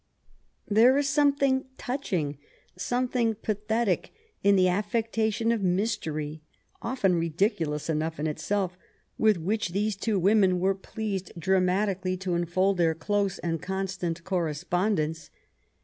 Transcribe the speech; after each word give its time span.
There 0.67 0.97
is 0.97 1.07
something 1.07 1.65
touching, 1.77 2.39
some 2.75 3.07
thing 3.07 3.35
pathetic, 3.35 4.11
in 4.43 4.55
the 4.55 4.67
affectation 4.67 5.51
of 5.51 5.61
mystery, 5.61 6.41
often 6.81 7.19
ri 7.19 7.29
diculous 7.29 7.87
enough 7.87 8.19
in 8.19 8.25
itself, 8.25 8.79
with 9.19 9.37
which 9.37 9.73
these 9.73 9.95
two 9.95 10.17
women 10.17 10.59
were 10.59 10.73
pleased 10.73 11.31
dramatically 11.37 12.17
to 12.17 12.33
enfold 12.33 12.77
their 12.77 12.95
close 12.95 13.37
and 13.37 13.61
con 13.61 13.85
stant 13.87 14.23
correspondence. 14.23 15.29